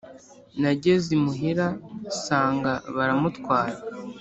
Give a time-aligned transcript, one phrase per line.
[0.61, 1.67] Nageze imuhira
[2.23, 3.77] sanga baramutwaye